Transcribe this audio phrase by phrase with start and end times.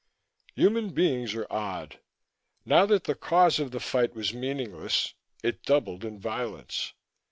[0.55, 1.99] Human beings are odd.
[2.65, 6.93] Now that the cause of the fight was meaningless, it doubled in violence.